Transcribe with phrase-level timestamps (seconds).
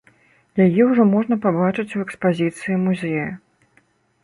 [0.65, 3.31] Яе ўжо можна пабачыць у экспазіцыі музея.